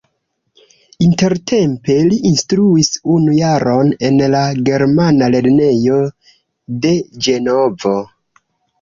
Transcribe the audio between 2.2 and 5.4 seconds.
instruis unu jaron en la germana